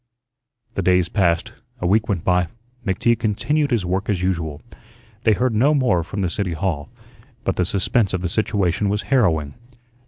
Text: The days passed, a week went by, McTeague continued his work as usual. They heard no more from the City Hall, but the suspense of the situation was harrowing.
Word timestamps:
The 0.73 0.81
days 0.81 1.09
passed, 1.09 1.53
a 1.79 1.85
week 1.85 2.09
went 2.09 2.23
by, 2.23 2.47
McTeague 2.83 3.19
continued 3.19 3.69
his 3.69 3.85
work 3.85 4.09
as 4.09 4.23
usual. 4.23 4.59
They 5.25 5.33
heard 5.33 5.53
no 5.53 5.75
more 5.75 6.03
from 6.03 6.23
the 6.23 6.27
City 6.31 6.53
Hall, 6.53 6.89
but 7.43 7.55
the 7.55 7.65
suspense 7.65 8.11
of 8.11 8.21
the 8.21 8.27
situation 8.27 8.89
was 8.89 9.03
harrowing. 9.13 9.53